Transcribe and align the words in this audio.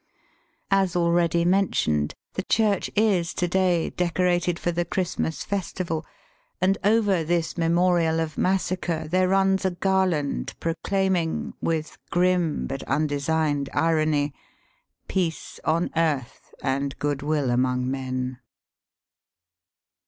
As 0.71 0.95
already 0.95 1.45
mentioned, 1.45 2.15
the 2.33 2.41
church 2.41 2.89
is 2.95 3.35
to 3.35 3.47
day 3.47 3.91
decorated 3.91 4.57
for 4.57 4.71
the 4.71 4.83
Christmas 4.83 5.43
festival, 5.43 6.07
and 6.59 6.79
over 6.83 7.23
this 7.23 7.55
memorial 7.55 8.19
of 8.19 8.35
massacre 8.35 9.07
there 9.07 9.27
runs 9.27 9.63
a 9.63 9.69
garland 9.69 10.55
proclaiming, 10.59 11.53
with 11.61 11.99
grim 12.09 12.65
but 12.65 12.81
undesigned 12.87 13.69
irony," 13.75 14.33
Peace 15.07 15.59
on 15.63 15.91
earth, 15.95 16.51
and 16.63 16.97
goodwill 16.97 17.51
among 17.51 17.87
men." 17.91 18.39